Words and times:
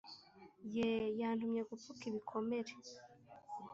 Ye 0.75 0.89
Yantumye 1.19 1.61
gupfuka 1.69 2.01
ibikomere 2.09 2.73